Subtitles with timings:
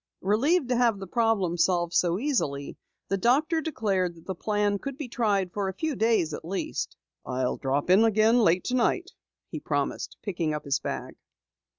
[0.21, 2.75] Relieved to have the problem solved so easily,
[3.09, 6.97] the doctor declared that the plan could be tried for a few days at least.
[7.23, 9.11] "I'll drop in again late tonight,"
[9.51, 11.17] he promised, picking up his bag.